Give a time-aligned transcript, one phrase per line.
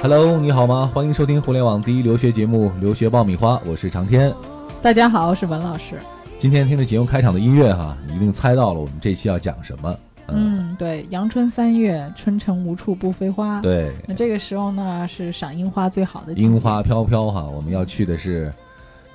[0.00, 0.90] Hello，你好吗？
[0.94, 4.32] 欢迎收听互联网第一留学节目《留学爆米花》，我是长天。
[4.80, 5.98] 大家好，我是文老师。
[6.38, 9.98] 今天听着节目开场的音乐哈，你一定猜到了我们这期要讲什么。
[10.28, 18.50] 嗯，对，阳春三月，春城无处不飞花。，对，那这个时候呢是赏樱花最好的樱花飘飘哈，我们要去的是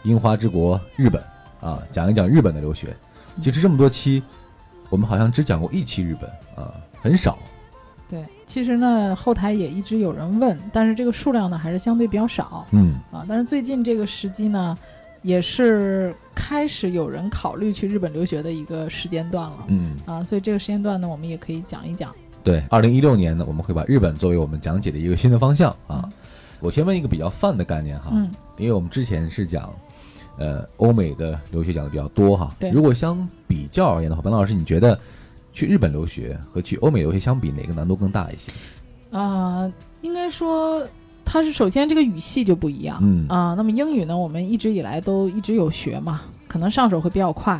[0.04, 1.19] 樱花之国日本
[1.61, 2.96] 啊，讲一讲日本的留学。
[3.41, 4.21] 其实这么多期，
[4.89, 7.38] 我们好像只讲过一期日本啊，很少。
[8.07, 13.24] 对，其实呢后台也一直有人问，但是这个数量呢还是相对比较少嗯，啊。
[13.29, 14.75] 但是最近这个时机呢，
[15.21, 19.65] 也是开始有人考虑去日本留学的一个时间段了。
[19.68, 22.14] 嗯，啊，所以这个时间段呢，我们也可以讲一讲。
[22.43, 26.10] 对，二零一六年呢，我们会把日本作为我们讲解的一个新的方向啊。
[26.60, 29.71] 我先问一个比较泛的概念哈，嗯，因为我们之前是讲，
[30.39, 32.56] 呃，欧美的留学讲的比较多哈。
[32.58, 34.98] 对如果相比较而言的话，本老师，你觉得
[35.54, 38.52] 去日本留学和去欧美留学相比，哪个难度更大一些？
[39.12, 40.88] 啊、应该说
[41.26, 43.00] 它是首先这个语系就不一样。
[43.02, 47.59] 嗯啊，那么英语呢，我们一直以来都一直有学嘛，可能上手会比较快。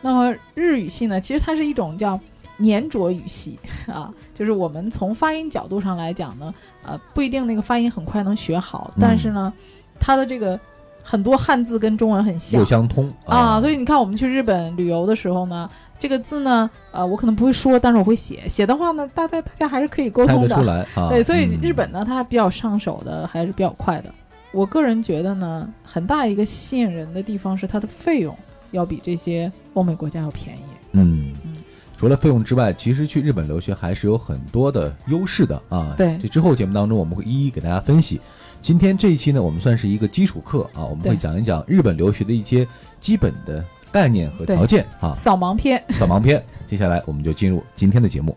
[0.00, 2.20] 那么日语系呢，其实它是一种叫
[2.58, 9.52] 粘着语系啊，就是我们从发音角度上来讲呢，呃，不一定那个发音很快能学好，嗯但是呢，
[9.98, 10.58] 它的这个
[11.02, 15.68] 很多汉字跟中文很像又相通啊，所以以你看我们去日本旅游的时候呢，
[15.98, 20.54] 这个字呢，呃，我可能不会说，但是我会写，写的话呢，大家大家还是可以沟通的。
[20.54, 21.08] 出来啊。
[21.08, 24.12] 对，所以嗯日本呢，它比较上手的还是比较快的。
[24.52, 28.36] 我个人觉得呢，很大一个吸引人的地方是它的费用
[28.70, 30.62] 要比这些欧美国家要便宜。
[30.92, 31.54] 嗯嗯。
[31.96, 35.94] 除了费用之外，其实去日本留学还是有很多的优势的啊。
[35.96, 38.20] 对这之后节目当中我们会一一给大家分析。
[38.60, 42.66] 今天这一期呢，我们算是一个基础课啊，我们会讲一讲日本留学的一些
[43.00, 45.14] 基本的概念和条件啊。
[45.16, 46.44] 扫盲篇，扫盲篇。
[46.66, 48.36] 接下来我们就进入今天的节目。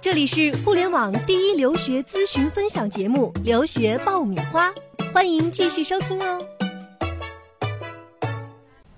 [0.00, 4.70] 这里是互联网第一留学咨询分享节目《留学爆米花》，
[5.12, 6.38] 欢迎继续收听哦。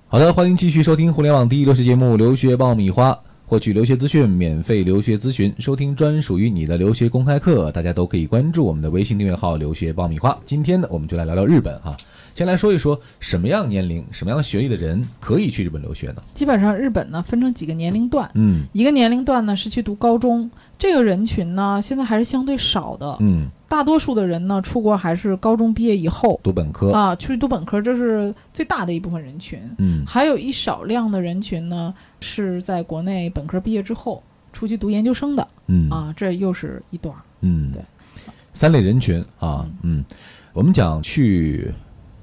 [0.07, 3.13] 好的，欢迎继续收听互联网第一留学节目《留学爆米花》，
[3.49, 10.39] 获取留学资讯、免费留学咨询、收听专属于你的留学公开课，大家都可以关注我们的微信订阅号“留学爆米花”。
[10.45, 11.97] 今天呢，我们就来聊聊日本哈。
[12.39, 16.23] 先来说一说什么样年龄、什么样学历的人可以去日本留学呢？
[16.35, 18.65] 基本上日本呢分成几个年龄段，嗯。
[18.73, 20.49] 一个年龄段呢是去读高中，
[20.79, 26.39] 这个人群呢现在还是相对少的，嗯，大多数的人呢出国还是高中毕业以后。
[26.45, 26.93] 读本科。
[26.93, 29.59] 啊去读本科，这是最大的一部分人群。
[29.79, 30.05] 嗯。
[30.07, 34.23] 还有一少量的人群呢，是在国内本科毕业之后
[34.53, 35.49] 出去读研究生的。
[35.67, 35.91] 嗯。
[35.91, 37.13] 啊，这又是一段。
[37.41, 37.83] 嗯，对，
[38.53, 40.05] 三类人群啊，嗯，
[40.53, 41.75] 我们讲去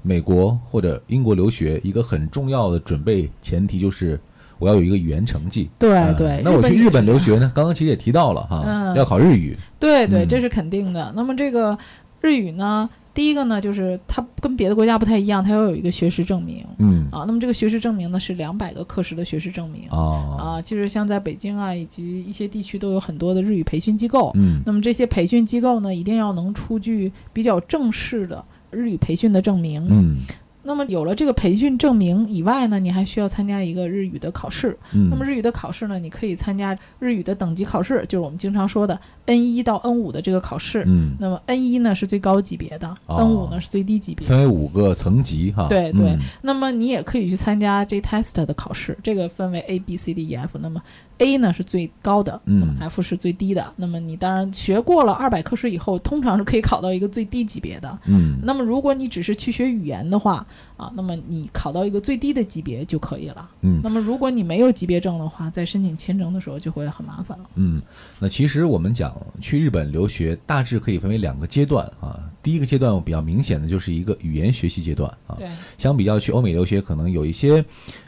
[0.06, 4.18] 美国或者英国留学，一个很重要的准备前提就是
[4.58, 5.68] 我要有一个语言成绩。
[5.78, 9.56] 对嗯对，那我去日本留学呢，刚刚其实也提到了哈，嗯要考日语。
[9.80, 11.12] 对对，嗯这是肯定的。
[11.16, 11.76] 那么这个
[12.20, 17.24] 日语呢，第一个呢，就是它跟别的国家不太一样，它要有一个学识证明嗯啊。
[17.26, 19.98] 那么这个学识证明呢，是两百个课时的学识证明啊
[20.38, 20.62] 啊。
[20.62, 24.30] 其实像在北京啊，以及一些地区都有很多的日语培训机构。
[24.36, 28.42] 嗯那么这些培训机构呢，一定要能出具比较正式的
[28.76, 30.26] 日语培训的证明。
[30.66, 34.76] 那么有了这个培训证明以外呢，你还需要参加一个日语的考试。
[34.92, 40.84] 嗯，那么日语的考试呢，你可以参加日语的等级考试，就是我们经常说的 N 一到 N 五的这个考试。
[40.86, 44.26] 嗯那么 N 一呢是最高级别的、哦 n 五呢是最低级别。
[44.26, 45.68] 分为五个层级哈。
[45.68, 50.58] 对对嗯那么你也可以去参加 J Test 的考试，这个分为 A B C D E F。
[50.58, 50.82] 那么
[51.18, 53.72] A 呢是最高的，嗯那么 F 是最低的。
[53.76, 57.98] 那么你当然学过了二百课时以后，通常是可以考到一个最低级别的。
[58.06, 60.46] 嗯那么如果你只是去学语言的话，
[60.76, 63.50] 啊，那么你考到一个最低的级别就可以了。
[63.62, 67.44] 嗯那么如果你没有级别证的话，在申请签证的时候就会很麻烦了。
[67.54, 67.80] 嗯，
[68.18, 72.20] 那其实我们讲去日本留学，大致可以分为两个阶段啊。
[72.42, 75.34] 第一个阶段比较明显的就是一个语言学习阶段啊。
[75.38, 75.48] 对，
[75.78, 77.64] 相比较去欧美留学，可能有一些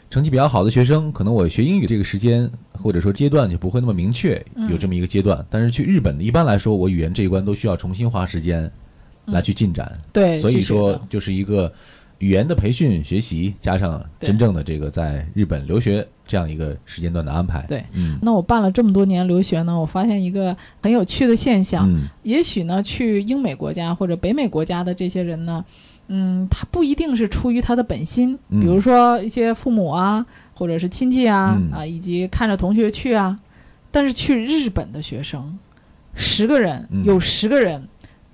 [0.09, 5.45] 成绩比较好的学生，可能我学英语这个时间或者说阶段就不会那么明确嗯有这么一个阶段。
[5.49, 8.71] 但是去日本的，一般来说，我语言这一关都需要重新花时间
[9.25, 9.95] 来去进展。
[10.13, 11.71] 对，所以说就是一个
[12.19, 17.65] 语言的培训学习，加上真正的这个在日本留学这样一个时间段的安排。
[17.67, 21.91] 对，嗯那我办了这么多年留学呢，我发现一个很有趣的现象。
[21.91, 25.63] 嗯也许呢，去英美国家或者北美国家的这些人呢，
[26.07, 33.39] 嗯，他不一定是出于他的本心，嗯比如说一些父母啊，或者是亲戚啊，嗯啊，以及看着同学去啊。
[33.91, 35.57] 但是去日本的学生，
[36.13, 37.87] 十个人嗯有十个人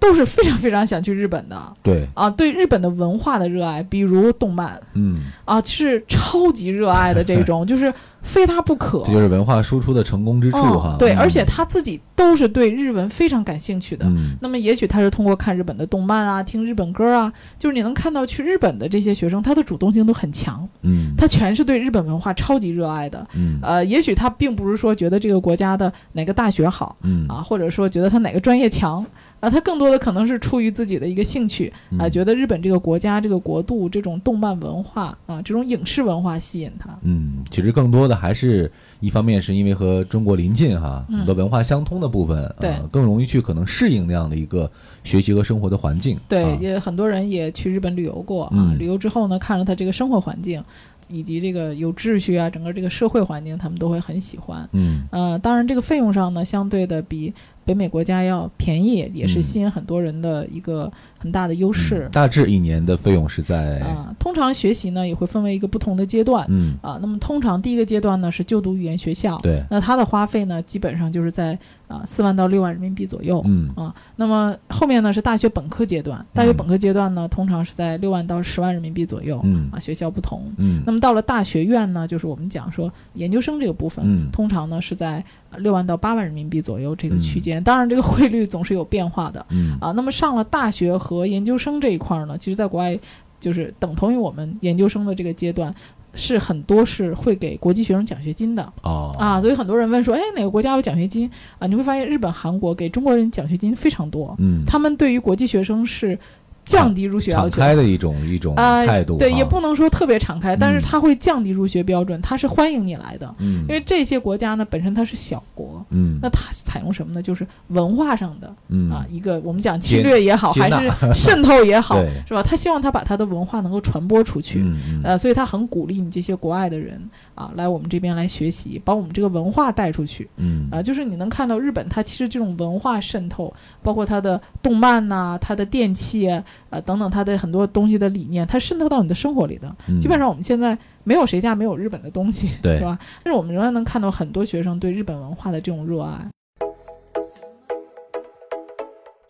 [0.06, 7.92] 都是非常非常想去日本的对，啊，对日本的文化的热爱，比如动漫嗯，啊，是超级热爱的这种， 就是
[8.22, 9.04] 非他不可。
[9.06, 10.96] 这就是文化输出的成功之处哈哦。。
[11.00, 14.06] 对，嗯而且他自己都是对日文非常感兴趣的。
[14.06, 23.26] 嗯那么也许他是通过看日本的动漫啊，听日本歌啊，就是你能看到去日本的这些学生，他的主动性都很强，嗯他全是对日本文化超级热爱的。
[23.36, 29.06] 嗯呃，也许他并不是说觉得这个国家的哪个大学好嗯啊，或者说觉得他哪个专业强
[29.46, 36.90] 啊，他更多的可能是出于自己的一个兴趣啊，嗯觉得日本这个国家、这个国度这种动漫文化啊，这种影视文化吸引他。
[37.04, 44.70] 嗯，其实更多的还是一方面是因为和中国临近哈，嗯很多文化相通的部分，对呃更容易去可能适应那样的一个
[45.04, 46.20] 学习和生活的环境。
[46.28, 50.64] 对，啊也很多人也去日本旅游过啊，嗯旅游之后呢，看了他这个生活环境，
[51.08, 54.68] 以及这个有秩序啊，整个这个社会环境，他们都会很喜欢。
[54.72, 57.32] 嗯呃，当然这个费用上呢，相对的比
[57.66, 59.44] 北美国家要便宜，也是嗯。
[59.44, 60.92] 吸引很多人的一个
[61.26, 62.04] 很大的优势。
[62.06, 62.12] 嗯。
[62.12, 66.46] 大致一年的费用是在啊、通常学习呢也会分为一个不同的阶段。
[66.50, 66.76] 嗯。
[66.84, 69.64] 啊、那么通常第一个阶段呢是就读语言学校，对。
[69.72, 71.58] 那它的花费呢基本上就是在
[71.88, 73.42] 啊四、万到六万人民币左右。
[73.46, 73.72] 嗯。
[73.76, 79.68] 啊，那么后面呢是大学本科阶段，大学本科阶段呢通常是在六万到十万人民币左右，嗯。
[79.72, 80.54] 啊，学校不同。
[80.58, 80.84] 嗯。
[80.86, 84.30] 那么到了大学院呢，就是我们讲说研究生这个部分，嗯。
[84.32, 87.20] 通常呢是在呃六万到八万人民币左右这个嗯。
[87.20, 87.64] 区间。
[87.64, 89.46] 当然，这个汇率总是有变化的。
[89.50, 89.78] 嗯。
[89.80, 89.92] 啊。
[89.92, 92.98] 那么上了大学和研究生这一块儿呢，其实在国外
[93.40, 95.72] 就是等同于我们研究生的这个阶段。
[96.18, 101.30] 是很多是会给国际学生奖学金的哦啊，所以很多人问说，哎，哪个国家有奖学金
[101.60, 101.68] 啊？
[101.68, 106.18] 你会发现日本、韩国给中国人奖学金非常多，嗯他们对于国际学生是
[106.66, 107.50] 降低入学要求。
[107.50, 113.62] 敞求开的一种一种啊、态度对，也不能说特别敞开，但是嗯它会降低入学标准，它是欢迎你来的，嗯。
[113.62, 116.20] 因为这些国家呢本身它是小国，嗯。
[116.22, 117.22] 那它采用什么呢？
[117.22, 118.92] 就是文化上的嗯。
[118.92, 122.42] 啊一个我们讲侵略也好，还是渗透也好， 是吧？
[122.44, 124.66] 他希望他把他的文化能够传播出去。
[125.04, 127.00] 呃，所以他很鼓励你这些国外的人
[127.36, 130.28] 啊，来我们这边来学习，把我们这个文化带出去。
[130.38, 130.68] 嗯。
[130.72, 133.54] 啊，就是你能看到日本，它其实这种文化渗透，
[133.84, 139.74] 包括它的动漫呐、它的电器啊，呃等等，他的很多东西的理念，它渗透到你的生活里的。
[139.88, 142.98] 嗯基本上我们现在没有谁家没有日本的东西， 对吧？
[143.24, 146.28] 但是我们仍然能看到很多学生对日本文化的这种热爱。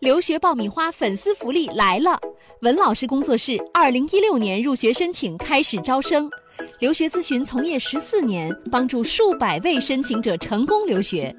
[0.00, 2.18] 留学爆米花粉丝福利来了！
[2.60, 6.30] 文老师工作室二零一六年入学申请开始招生，
[6.78, 11.34] 留学咨询从业十四年，帮助数百位申请者成功留学。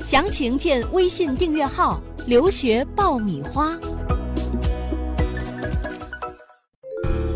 [0.00, 3.78] 详情见微信订阅号“留学爆米花”。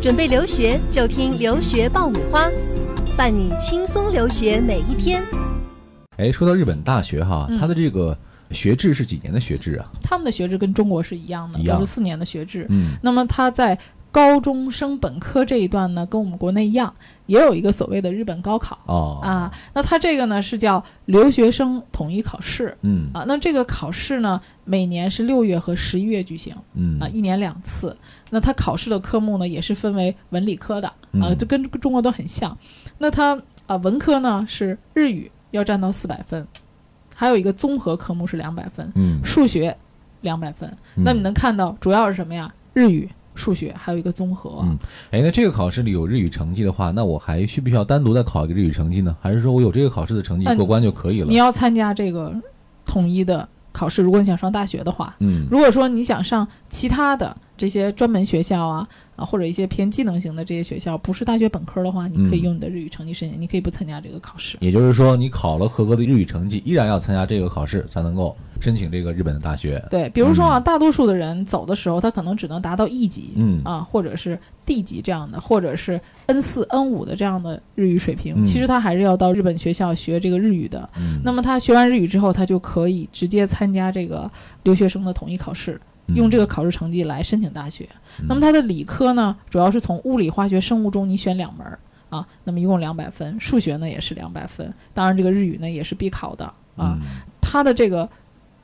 [0.05, 2.51] 准备留学就听留学爆米花，
[3.17, 5.25] 伴你轻松留学每一天。
[6.19, 8.15] 哎，说到日本大学哈，嗯它的这个
[8.51, 9.91] 学制是几年的学制啊？
[10.03, 12.67] 他们的学制跟中国是一样的，都是四年的学制。
[12.69, 13.79] 嗯那么他在
[14.15, 16.95] 高中升本科这一段呢，跟我们国内一样，
[17.27, 18.79] 也有一个所谓的日本高考。
[18.87, 23.25] 哦啊，那它这个呢是叫留学生统一考试嗯啊。
[23.27, 27.97] 那这个考试呢，每年是六月和十一月举行嗯啊，一年两次。
[28.31, 32.57] 那它考试的科目呢，也是分为文理科的啊，嗯就跟中国都很像。
[32.99, 33.37] 那它
[33.67, 36.47] 啊，文科呢是日语要占到四百分，
[37.17, 39.77] 还有一个综合科目是两百分，嗯，数学
[40.21, 40.73] 两百分。
[40.95, 42.55] 那你能看到主要是什么呀？
[42.75, 44.61] 日语、数学，还有一个综合。
[44.63, 44.79] 嗯
[45.11, 49.17] 哎，那这个考试里有日语成绩的话，那我还需不需要单独再考一个日语成绩呢？
[49.21, 51.35] 还是说我有这个考试的成绩嗯过关就可以了你？
[51.35, 52.35] 要参加这个
[52.85, 64.57] 统一的考试，如果你想上大学的话，嗯如果说你想上其他的这些专门学校啊啊，或者一些偏技能型的这些学校，不是大学本科的话，你可以嗯用你的日语成绩申请，你可以不参加这个考试。
[64.61, 69.83] 也就是说，你考了合格的日语成绩，依然要参加这个考试，才能够申请这个日本的大学。
[69.91, 80.89] 对，比如说啊，大多数的人走的时候，他可能只能达到 E 级，嗯啊，或者是 D 级这样的，或者是 N 四、N 五的这样的日语水平，嗯其实他还是要到日本学校学这个日语的。
[80.97, 84.29] 嗯，那么他学完日语之后，他就可以直接参加这个
[84.65, 87.89] 留学生的统一考试，用这个考试成绩来申请大学。
[88.21, 91.79] 嗯那么它的理科呢，主要是从物理、化学、生物中你选两门儿
[92.11, 96.45] 啊，那么一共两百分，数学呢也是两百分，当然这个日语呢也是必考的
[96.77, 96.99] 啊。
[97.01, 97.01] 嗯
[97.41, 98.09] 它的这个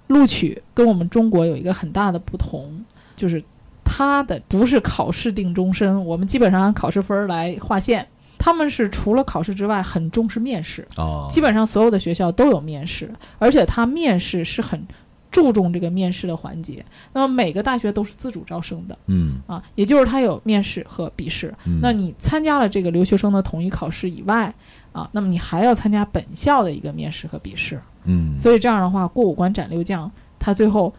[0.09, 3.43] 录取跟我们中国有一个很大的不同，就是
[3.85, 8.07] 它的不是考试定终身，我们基本上按考试分儿来划线。
[8.39, 14.83] 他们是除了考试之外，很重视面试，哦，基本上所有的学校都有面试，而且它面试是很
[15.31, 16.85] 注重这个面试的环节。
[17.13, 21.55] 那么每个大学都是自主招生的嗯啊，也就是它有面试和笔试。
[21.67, 24.53] 嗯，那你参加了这个留学生的统一考试以外
[24.93, 27.81] 啊，那么你还要参加本校的一个面试和笔试。
[28.05, 30.93] 嗯，所以这样的话，过五关斩六将，他最后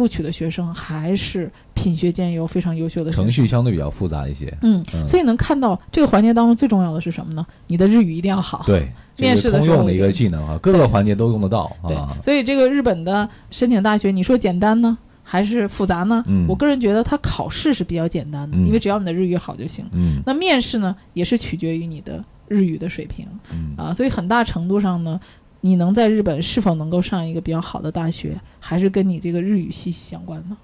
[0.00, 4.50] 录取的学生还是品学兼优、非常优秀的程序相对比较复杂一些。
[4.62, 7.46] 嗯，嗯所以能看到这个环节当中最重要的是什么呢？
[7.66, 8.64] 你的日语一定要好。
[8.66, 12.16] 对，面试的通用的一个技能啊，各个环节都用得到啊。
[12.24, 16.24] 所以这个日本的申请大学，你说简单呢，还是复杂呢？
[16.26, 19.84] 嗯我个人觉得它考试是比较简单的，嗯因为只要你的日语好就行。
[19.92, 25.20] 嗯那面试呢，也是取决于你的日语的水平嗯啊，所以很大程度上呢。
[25.62, 30.56] 你能在日本是否能够上一个比较好的大学，还是跟你这个日语息息相关的。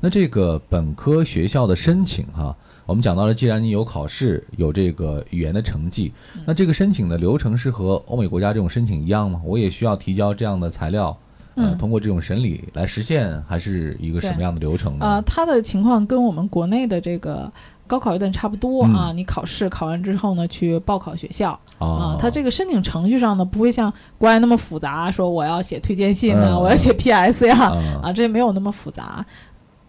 [0.00, 9.42] 那这个本科学校的申请哈、我们讲到了，既然你有考试，有这个语言的成绩，嗯那这个申请的流程是和欧美国家这种申请一样吗？
[9.44, 11.18] 我也需要提交这样的材料，
[11.58, 15.06] 呃，嗯通过这种审理来实现，还是一个什么样的流程呢？
[15.06, 17.50] 呃，它的情况跟我们国内的这个
[17.86, 19.12] 高考有点差不多嗯啊。
[19.12, 22.16] 你考试考完之后呢，去报考学校啊啊。
[22.20, 29.24] 它这个申请程序上呢，不会像国外那么复杂，说我要写推荐信啊，嗯我要写 PS 呀、啊啊，这没有那么复杂。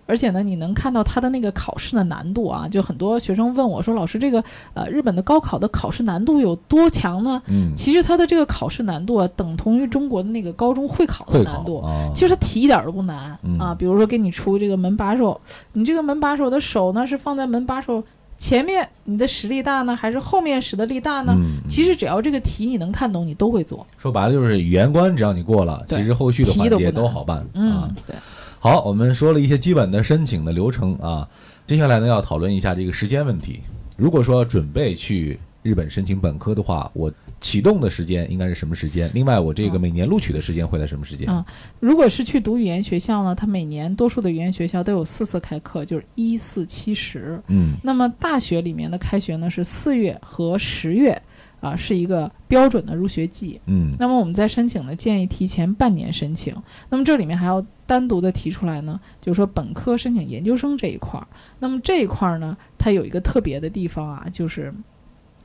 [0.09, 11.79] 而且呢，你能看到它的那个考试的难度啊，就很多学生问我说：“老师，这个呃日本的高考的考试难度有多强呢？”嗯，其实它的这个考试难度啊，等同于中国的那个高中会考的难度。
[11.81, 15.39] 啊，其实它题一点儿都不难、嗯啊，比如说给你出这个门把手，
[15.73, 18.03] 你这个门把手的手呢是放在门把手
[18.37, 21.33] 前面，你的实力大呢，还是后面使的力大呢？
[21.37, 23.85] 嗯，其实只要这个题你能看懂，你都会做。
[23.97, 28.15] 说白了就是语言关，只要你过了，其实后续的环节题都好办啊嗯。，对，
[28.61, 31.25] 好，我们说了一些基本的申请的流程啊，
[31.65, 33.61] 接下来呢要讨论一下这个时间问题。
[33.95, 39.09] 如果说准备去日本申请本科的话，我启动的时间应该是什么时间？
[39.13, 41.29] 另外，我这个嗯每年录取的时间会在什么时间？
[41.29, 41.43] 嗯
[41.79, 47.41] 如果是去读语言学校呢，它每年多数的语言学校都有四次开课，就是一四七十。
[47.47, 51.21] 嗯那么大学里面的开学呢是四月和十月，
[51.59, 53.59] 啊，是一个标准的入学季。
[53.65, 56.55] 嗯那么我们在申请呢，建议提前半年申请。
[56.89, 61.27] 那么这里面还要单独的提出来呢，就是说本科申请研究生这一块儿。
[61.59, 64.73] 那么这一块儿呢，它有一个特别的地方啊，就是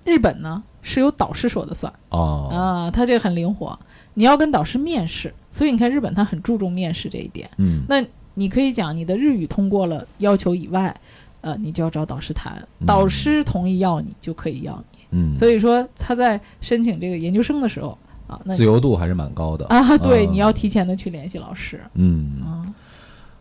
[0.05, 3.79] 日本呢是由导师说的算哦啊，它这个很灵活，
[4.15, 7.49] 你要跟导师面试，所以你看日本它很注重面试这一点。
[7.57, 8.05] 嗯那
[8.35, 10.95] 你可以讲你的日语通过了要求以外，
[11.41, 14.94] 呃，你就要找导师谈，嗯导师同意要你就可以要你。
[15.15, 22.43] 嗯，所以说他在申请这个研究生的时候啊，那自由度还是蛮高的啊，对，嗯你要提前的去联系老师嗯。
[22.45, 22.67] 啊。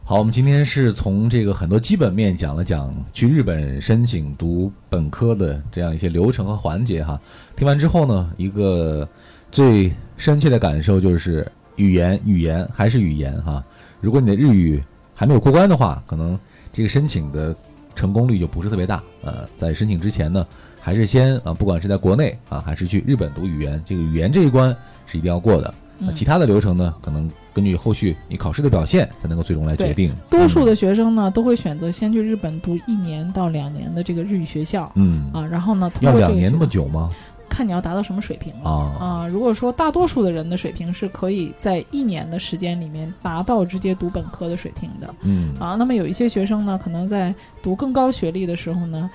[0.06, 7.18] 好，我们今天是从这个很多基本面讲了讲去日本申请读本科的这样一些流程和环节哈。
[7.56, 9.08] 听完之后呢，一个
[9.50, 13.64] 最深切的感受就是语言，语言还是语言哈。
[14.02, 14.84] 如果你的日语
[15.16, 16.38] 还没有过关的话，可能
[16.74, 17.56] 这个申请的
[17.96, 19.02] 成功率就不是特别大。
[19.24, 20.46] 呃，在申请之前呢，
[20.80, 25.74] 还是先啊，不管是在国内啊，还是去日本读语言，这个语言这一关是一定要过的。
[26.00, 30.12] 那嗯其他的流程呢，可能根据后续你考试的表现才能够最终来决定。
[30.30, 37.12] 多数的学生呢，都会选择先去日本读一年到两年的这个日语学校嗯，啊，然后呢，通要过这个两年那么久吗？
[37.54, 38.70] 看你要达到什么水平了。
[38.70, 45.14] 啊，啊，如果说大多数的人的水平是可以在一年的时间里面达到直接读本科的水平的。
[45.22, 45.54] 嗯。
[45.60, 49.08] 啊，那么有一些学生呢，可能在读更高学历的时候呢，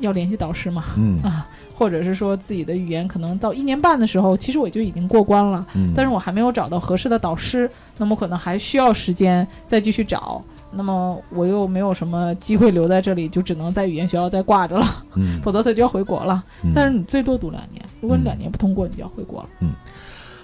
[0.00, 1.20] 要联系导师嘛，嗯。
[1.22, 10.42] 啊，或者是说自己的语言可能到一年半的时候，其实我就已经过关了，嗯，但是我还没有找到合适的导师，那么可能还需要时间再继续找。
[10.76, 16.42] 那么我又没有什么机会留在这里，就只能在语言学校再挂着了，嗯， 否则他就要回国了。
[16.64, 19.48] 嗯但是你最多读两年，如果你嗯两年不通过，你就要回国了。
[19.60, 19.70] 嗯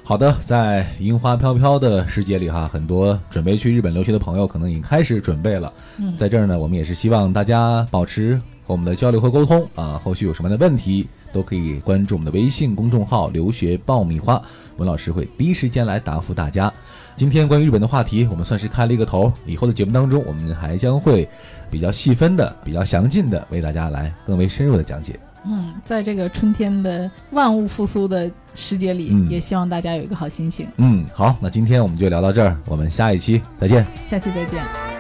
[0.03, 5.73] 好的，在樱花飘飘的世界里哈，很多准备去日本留学的朋友可能已经开始准备了。
[5.99, 10.00] 嗯，在这儿呢，我们也是希望大家保持和我们的交流和沟通啊。
[10.03, 14.41] 后续有什么样的问题，都可以关注我们的微信公众号“留学爆米花”，
[14.79, 16.73] 文老师会第一时间来答复大家。
[17.17, 19.31] 今天关于日本的话题，我们算是开了一个头。
[19.45, 21.29] 以后的节目当中，我们还将会
[21.69, 25.19] 比较细分的、比较详尽的为大家来更为深入的讲解。
[25.45, 30.69] 嗯，在这个春天的万物复苏的时节里，嗯也希望大家有一个好心情。
[30.77, 33.85] 嗯，好，那今天我们就聊到这儿，我们下一期再见。
[34.05, 35.00] 下期再见。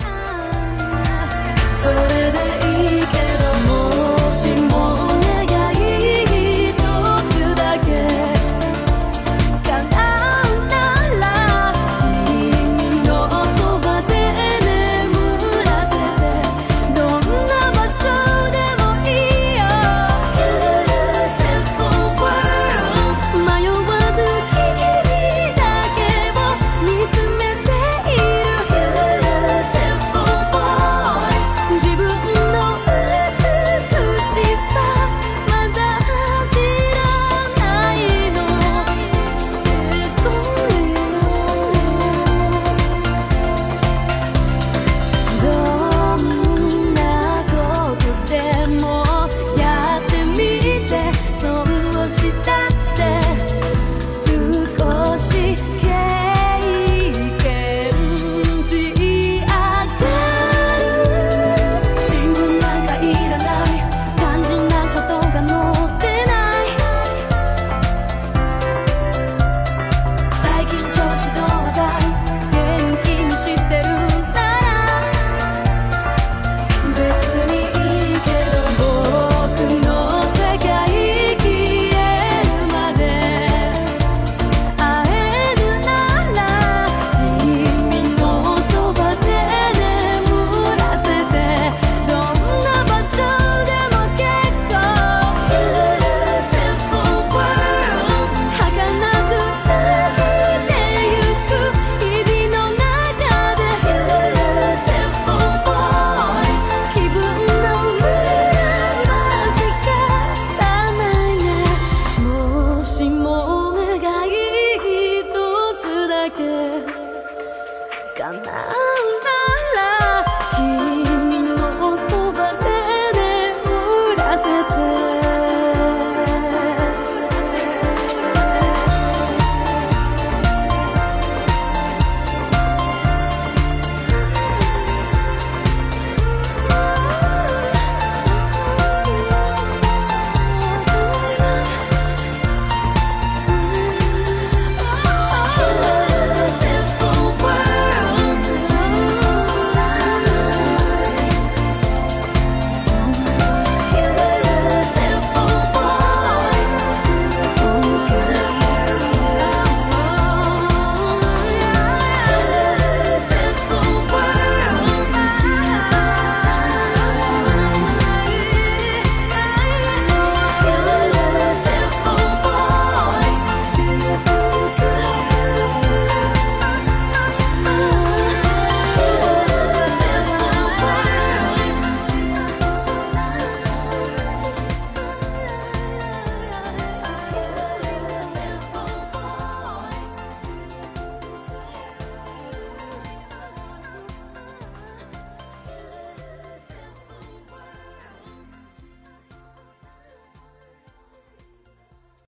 [71.20, 71.59] she goes.